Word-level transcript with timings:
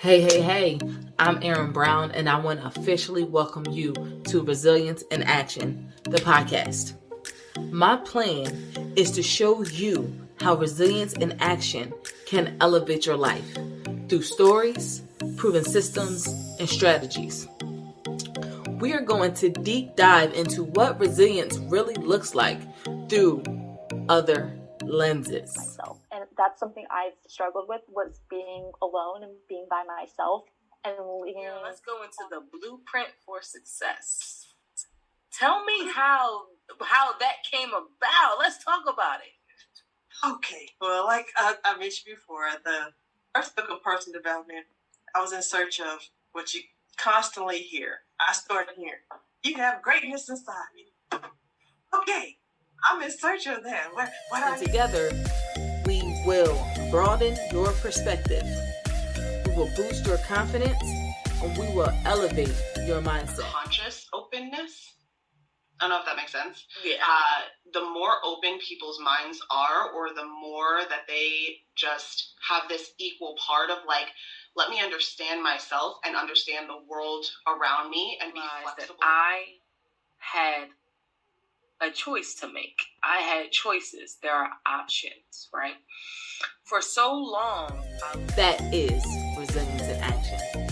Hey, 0.00 0.22
hey, 0.22 0.40
hey, 0.40 0.78
I'm 1.18 1.42
Erin 1.42 1.72
Brown, 1.72 2.10
and 2.12 2.26
I 2.26 2.40
want 2.40 2.62
to 2.62 2.66
officially 2.68 3.22
welcome 3.22 3.66
you 3.66 3.92
to 4.28 4.42
Resilience 4.42 5.02
in 5.10 5.22
Action, 5.24 5.92
the 6.04 6.16
podcast. 6.16 6.94
My 7.70 7.96
plan 7.96 8.46
is 8.96 9.10
to 9.10 9.22
show 9.22 9.62
you 9.62 10.10
how 10.40 10.54
resilience 10.54 11.12
in 11.12 11.32
action 11.42 11.92
can 12.24 12.56
elevate 12.62 13.04
your 13.04 13.18
life 13.18 13.44
through 14.08 14.22
stories, 14.22 15.02
proven 15.36 15.64
systems, 15.64 16.26
and 16.58 16.66
strategies. 16.66 17.46
We 18.80 18.94
are 18.94 19.02
going 19.02 19.34
to 19.34 19.50
deep 19.50 19.96
dive 19.96 20.32
into 20.32 20.64
what 20.64 20.98
resilience 20.98 21.58
really 21.58 21.96
looks 21.96 22.34
like 22.34 22.62
through 23.10 23.42
other 24.08 24.50
lenses. 24.82 25.54
myself 25.58 25.99
that's 26.40 26.58
something 26.58 26.86
i've 26.90 27.18
struggled 27.28 27.68
with 27.68 27.82
was 27.88 28.20
being 28.30 28.72
alone 28.80 29.22
and 29.22 29.36
being 29.48 29.66
by 29.68 29.84
myself 29.84 30.44
and 30.84 30.94
leaving 31.22 31.42
Yeah, 31.42 31.58
let's 31.62 31.80
go 31.80 32.02
into 32.02 32.24
the 32.30 32.40
blueprint 32.40 33.08
for 33.24 33.42
success. 33.42 34.54
Tell 35.32 35.64
me 35.64 35.90
how 35.90 36.42
how 36.80 37.18
that 37.18 37.36
came 37.50 37.70
about. 37.70 38.38
Let's 38.38 38.62
talk 38.64 38.82
about 38.92 39.20
it. 39.20 40.26
Okay, 40.26 40.68
well, 40.80 41.06
like 41.06 41.28
I, 41.36 41.54
I 41.64 41.78
mentioned 41.78 42.14
before, 42.14 42.44
the 42.64 42.92
first 43.34 43.56
book 43.56 43.70
of 43.70 43.82
personal 43.82 44.18
development, 44.18 44.66
I 45.14 45.20
was 45.20 45.32
in 45.32 45.42
search 45.42 45.80
of 45.80 46.10
what 46.32 46.52
you 46.52 46.62
constantly 46.96 47.58
hear. 47.58 48.00
I 48.20 48.32
started 48.32 48.74
hearing, 48.76 49.00
you 49.42 49.54
have 49.56 49.80
greatness 49.82 50.28
inside 50.28 50.54
you. 50.76 51.18
Okay, 51.94 52.36
I'm 52.88 53.00
in 53.02 53.10
search 53.10 53.46
of 53.46 53.64
that. 53.64 53.88
What, 53.94 54.10
what 54.28 54.42
I 54.42 54.56
And 54.56 54.66
together, 54.66 55.10
we 55.56 55.69
will 56.26 56.58
broaden 56.90 57.36
your 57.52 57.72
perspective. 57.72 58.44
We 59.46 59.52
will 59.54 59.70
boost 59.76 60.06
your 60.06 60.18
confidence, 60.18 60.82
and 61.42 61.56
we 61.56 61.66
will 61.74 61.92
elevate 62.04 62.54
your 62.86 63.00
mindset. 63.02 63.40
conscious 63.52 64.06
openness. 64.12 64.94
I 65.80 65.84
don't 65.84 65.90
know 65.90 66.00
if 66.00 66.06
that 66.06 66.16
makes 66.16 66.32
sense. 66.32 66.66
Yeah. 66.84 66.96
Uh, 67.02 67.40
the 67.72 67.80
more 67.80 68.12
open 68.22 68.58
people's 68.58 69.00
minds 69.00 69.40
are, 69.50 69.90
or 69.92 70.12
the 70.14 70.26
more 70.26 70.80
that 70.90 71.08
they 71.08 71.56
just 71.74 72.34
have 72.46 72.68
this 72.68 72.90
equal 72.98 73.34
part 73.38 73.70
of 73.70 73.78
like, 73.88 74.08
let 74.56 74.68
me 74.68 74.80
understand 74.80 75.42
myself 75.42 75.94
and 76.04 76.16
understand 76.16 76.68
the 76.68 76.84
world 76.86 77.24
around 77.46 77.90
me 77.90 78.18
and 78.22 78.34
be 78.34 78.40
flexible. 78.62 78.98
I 79.02 79.44
a 81.80 81.90
choice 81.90 82.34
to 82.40 82.52
make. 82.52 82.80
I 83.02 83.18
had 83.18 83.50
choices. 83.50 84.18
There 84.22 84.34
are 84.34 84.50
options, 84.66 85.48
right? 85.52 85.74
For 86.64 86.80
so 86.80 87.14
long, 87.14 87.82
that 88.36 88.60
is 88.72 89.04
resilience 89.36 89.82
in 89.82 89.96
action. 90.02 90.69